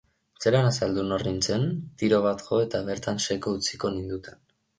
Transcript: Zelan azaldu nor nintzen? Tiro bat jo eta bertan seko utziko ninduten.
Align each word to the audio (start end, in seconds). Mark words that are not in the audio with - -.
Zelan 0.43 0.69
azaldu 0.69 1.03
nor 1.09 1.25
nintzen? 1.27 1.67
Tiro 1.99 2.19
bat 2.25 2.41
jo 2.47 2.63
eta 2.65 2.83
bertan 2.89 3.23
seko 3.27 3.55
utziko 3.61 3.95
ninduten. 3.99 4.43